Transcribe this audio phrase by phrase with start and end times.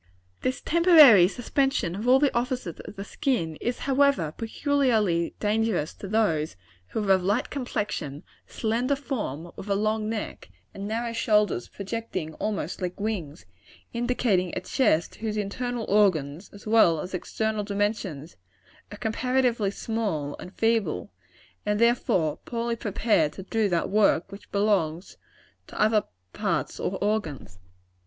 [0.41, 6.55] This temporary suspension of the offices of the skin is, however, peculiarly dangerous to those
[6.87, 12.33] who are of light complexion, slender form, with a long neck, and narrow shoulders projecting
[12.39, 13.45] almost like wings
[13.93, 18.37] indicating a chest whose internal organs, as well as external dimensions,
[18.91, 21.11] are comparatively small and feeble,
[21.63, 25.17] and therefore poorly prepared to do that work which belongs
[25.67, 27.59] to other parts or organs.